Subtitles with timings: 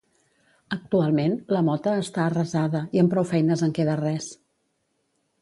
[0.77, 4.33] Actualment, la mota està arrasada, i amb prou feines en queda res.